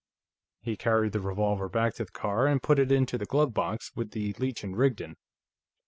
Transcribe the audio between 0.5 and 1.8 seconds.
He carried the revolver